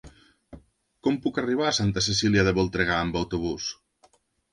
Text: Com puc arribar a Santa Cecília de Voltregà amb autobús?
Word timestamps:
Com 1.07 1.19
puc 1.25 1.37
arribar 1.41 1.67
a 1.71 1.73
Santa 1.79 2.03
Cecília 2.05 2.45
de 2.47 2.55
Voltregà 2.61 2.97
amb 3.03 3.21
autobús? 3.21 3.69